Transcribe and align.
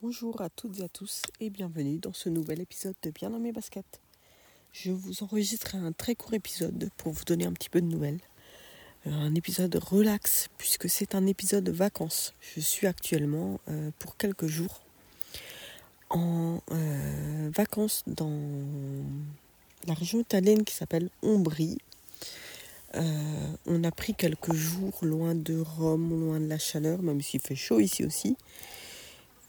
Bonjour 0.00 0.40
à 0.42 0.48
toutes 0.48 0.78
et 0.78 0.84
à 0.84 0.88
tous 0.88 1.22
et 1.40 1.50
bienvenue 1.50 1.98
dans 1.98 2.12
ce 2.12 2.28
nouvel 2.28 2.60
épisode 2.60 2.94
de 3.02 3.10
Bien 3.10 3.30
dans 3.30 3.40
mes 3.40 3.50
baskets. 3.50 4.00
Je 4.70 4.92
vous 4.92 5.24
enregistre 5.24 5.74
un 5.74 5.90
très 5.90 6.14
court 6.14 6.34
épisode 6.34 6.88
pour 6.96 7.12
vous 7.12 7.24
donner 7.24 7.46
un 7.46 7.52
petit 7.52 7.68
peu 7.68 7.80
de 7.80 7.86
nouvelles. 7.86 8.20
Euh, 9.08 9.10
un 9.10 9.34
épisode 9.34 9.74
relax 9.74 10.50
puisque 10.56 10.88
c'est 10.88 11.16
un 11.16 11.26
épisode 11.26 11.64
de 11.64 11.72
vacances. 11.72 12.32
Je 12.38 12.60
suis 12.60 12.86
actuellement 12.86 13.58
euh, 13.68 13.90
pour 13.98 14.16
quelques 14.16 14.46
jours 14.46 14.82
en 16.10 16.60
euh, 16.70 17.50
vacances 17.52 18.04
dans 18.06 18.38
la 19.88 19.94
région 19.94 20.20
italienne 20.20 20.62
qui 20.62 20.76
s'appelle 20.76 21.10
Ombrie. 21.22 21.78
on 22.94 23.82
a 23.82 23.90
pris 23.90 24.14
quelques 24.14 24.52
jours 24.52 24.96
loin 25.02 25.34
de 25.34 25.58
Rome, 25.58 26.10
loin 26.20 26.38
de 26.38 26.46
la 26.46 26.58
chaleur, 26.58 27.02
même 27.02 27.20
s'il 27.20 27.40
fait 27.40 27.56
chaud 27.56 27.80
ici 27.80 28.04
aussi. 28.04 28.36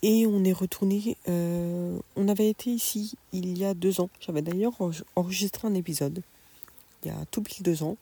Et 0.02 0.26
on 0.26 0.44
est 0.44 0.54
retourné. 0.54 1.18
Euh, 1.28 2.00
on 2.16 2.28
avait 2.28 2.50
été 2.50 2.70
ici 2.70 3.18
il 3.34 3.58
y 3.58 3.66
a 3.66 3.74
deux 3.74 4.00
ans. 4.00 4.10
J'avais 4.20 4.42
d'ailleurs 4.42 4.74
enregistré 5.16 5.68
un 5.68 5.74
épisode 5.74 6.22
il 7.04 7.08
y 7.08 7.12
a 7.12 7.26
tout 7.32 7.42
pile 7.42 7.64
deux 7.64 7.84
ans 7.84 7.96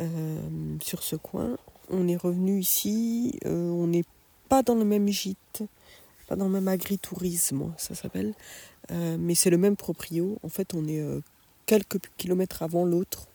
euh, 0.00 0.40
sur 0.82 1.02
ce 1.02 1.16
coin. 1.16 1.56
On 1.90 2.08
est 2.08 2.16
revenu 2.16 2.58
ici. 2.58 3.38
Euh, 3.44 3.70
on 3.70 3.86
n'est 3.86 4.04
pas 4.48 4.62
dans 4.62 4.74
le 4.74 4.84
même 4.84 5.08
gîte, 5.08 5.62
pas 6.28 6.36
dans 6.36 6.46
le 6.46 6.52
même 6.52 6.68
agritourisme, 6.68 7.72
ça 7.76 7.94
s'appelle. 7.94 8.34
mais 8.90 9.34
c'est 9.34 9.50
le 9.50 9.58
même 9.58 9.76
proprio. 9.76 10.38
En 10.42 10.48
fait, 10.48 10.74
on 10.74 10.86
est 10.86 11.02
quelques 11.64 11.98
kilomètres 12.18 12.62
avant 12.62 12.84
l'autre. 12.84 13.26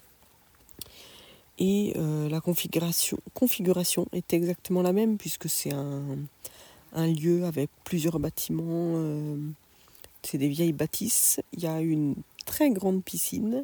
Et 1.58 1.94
la 2.30 2.39
configuration, 2.39 3.17
configuration 3.34 4.08
est 4.14 4.34
exactement 4.34 4.84
la 4.84 4.94
même 4.94 5.17
puisque 5.17 5.50
c'est 5.50 5.73
un 5.73 6.17
un 6.98 7.08
lieu 7.08 7.46
avec 7.46 7.70
plusieurs 7.84 8.20
bâtiments. 8.20 8.94
Euh, 8.96 9.38
c'est 10.24 10.40
des 10.40 10.50
vieilles 10.50 10.74
bâtisses. 10.74 11.40
Il 11.54 11.62
y 11.62 11.68
a 11.68 11.80
une 11.80 12.16
très 12.45 12.72
grande 12.72 13.04
piscine. 13.04 13.64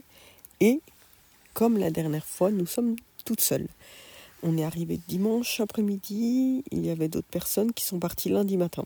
Et, 0.62 0.80
comme 1.54 1.78
la 1.78 1.90
dernière 1.90 2.26
fois, 2.26 2.52
nous 2.52 2.68
sommes 2.68 2.96
toutes 3.26 3.42
seules. 3.42 3.68
On 4.44 4.58
est 4.58 4.64
arrivé 4.64 5.00
dimanche 5.08 5.60
après-midi. 5.60 6.64
Il 6.72 6.86
y 6.86 6.92
avait 6.92 7.08
d'autres 7.08 7.28
personnes 7.28 7.74
qui 7.74 7.86
sont 7.86 8.00
parties 8.00 8.30
lundi 8.30 8.56
matin. 8.56 8.86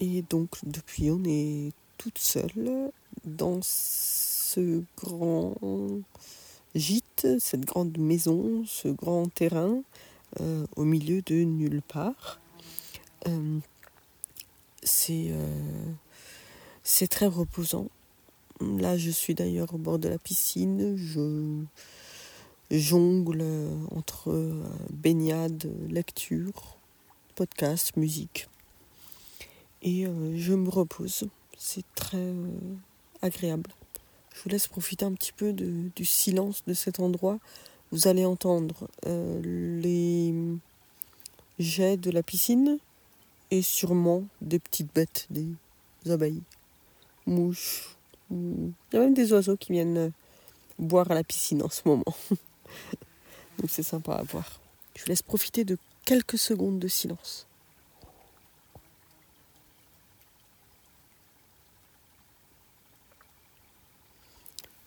Et 0.00 0.22
donc, 0.28 0.48
depuis, 0.64 1.10
on 1.10 1.22
est 1.24 1.72
toutes 1.98 2.18
seules 2.18 2.90
dans 3.24 3.60
ce 3.62 4.82
grand 4.96 5.54
gîte, 6.74 7.26
cette 7.38 7.64
grande 7.64 7.96
maison, 7.98 8.64
ce 8.66 8.88
grand 8.88 9.32
terrain, 9.32 9.82
euh, 10.40 10.66
au 10.76 10.84
milieu 10.84 11.22
de 11.22 11.36
nulle 11.36 11.82
part. 11.82 12.40
Euh, 13.26 13.60
euh, 15.10 15.92
c'est 16.82 17.08
très 17.08 17.26
reposant. 17.26 17.88
Là, 18.60 18.96
je 18.96 19.10
suis 19.10 19.34
d'ailleurs 19.34 19.74
au 19.74 19.78
bord 19.78 19.98
de 19.98 20.08
la 20.08 20.18
piscine. 20.18 20.96
Je 20.96 21.64
jongle 22.70 23.44
entre 23.90 24.30
euh, 24.30 24.62
baignade, 24.90 25.70
lecture, 25.88 26.76
podcast, 27.34 27.96
musique. 27.96 28.48
Et 29.82 30.04
je 30.36 30.52
me 30.52 30.68
repose. 30.68 31.24
C'est 31.56 31.86
très 31.94 32.34
agréable. 33.22 33.70
Je 34.34 34.42
vous 34.42 34.50
laisse 34.50 34.68
profiter 34.68 35.06
un 35.06 35.12
petit 35.12 35.32
peu 35.32 35.54
du 35.54 36.04
silence 36.04 36.62
de 36.66 36.74
cet 36.74 37.00
endroit. 37.00 37.38
Vous 37.90 38.06
allez 38.06 38.26
entendre 38.26 38.88
les 39.06 40.34
jets 41.58 41.96
de 41.96 42.10
la 42.10 42.22
piscine, 42.22 42.78
et 43.50 43.62
sûrement 43.62 44.24
des 44.40 44.58
petites 44.58 44.92
bêtes, 44.94 45.26
des 45.30 45.46
abeilles, 46.10 46.42
mouches. 47.26 47.96
Il 48.30 48.72
y 48.92 48.96
a 48.96 49.00
même 49.00 49.14
des 49.14 49.32
oiseaux 49.32 49.56
qui 49.56 49.72
viennent 49.72 49.98
euh, 49.98 50.10
boire 50.78 51.10
à 51.10 51.14
la 51.14 51.24
piscine 51.24 51.62
en 51.62 51.68
ce 51.68 51.82
moment. 51.84 52.04
Donc 53.58 53.68
c'est 53.68 53.82
sympa 53.82 54.14
à 54.14 54.22
voir. 54.22 54.60
Je 54.94 55.02
vous 55.02 55.08
laisse 55.08 55.22
profiter 55.22 55.64
de 55.64 55.76
quelques 56.04 56.38
secondes 56.38 56.78
de 56.78 56.88
silence. 56.88 57.46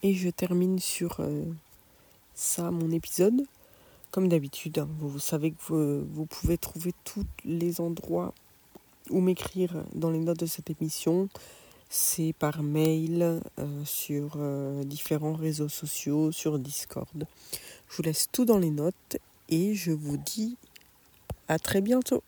Et 0.06 0.14
je 0.14 0.30
termine 0.30 0.80
sur 0.80 1.20
euh, 1.20 1.44
ça, 2.34 2.72
mon 2.72 2.92
épisode. 2.92 3.46
Comme 4.12 4.28
d'habitude, 4.28 4.80
hein, 4.80 4.90
vous, 5.00 5.18
savez 5.18 5.52
que 5.52 5.62
vous, 5.68 6.06
vous, 6.06 6.26
pouvez 6.26 6.58
trouver 6.58 6.94
tous 7.04 7.26
les 7.46 7.80
endroits 7.80 8.34
ou 9.10 9.22
m'écrire 9.22 9.84
dans 9.94 10.10
les 10.10 10.20
notes 10.20 10.40
de 10.40 10.46
cette 10.46 10.70
émission. 10.70 11.30
C'est 11.90 12.34
par 12.40 12.64
mail, 12.64 13.42
euh, 13.60 13.86
sur 13.86 14.34
euh, 14.38 14.84
différents 14.84 15.36
réseaux 15.36 15.70
sociaux, 15.70 16.32
sur 16.32 16.58
Discord. 16.58 17.28
Je 17.90 17.98
vous 17.98 18.04
laisse 18.04 18.30
tout 18.32 18.46
dans 18.46 18.58
les 18.58 18.72
notes 18.72 19.18
et 19.50 19.76
je 19.76 19.92
vous 19.92 20.18
dis 20.18 20.58
à 21.48 21.60
très 21.60 21.82
bientôt. 21.82 22.24